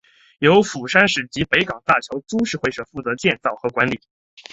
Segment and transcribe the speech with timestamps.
[0.39, 4.01] 由釜山市及北港大桥株式会社负责建造和管理。